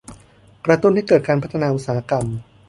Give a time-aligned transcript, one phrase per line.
[0.65, 2.25] กระตุ้นให้เกิดการพัฒนาอุตสาหกรรม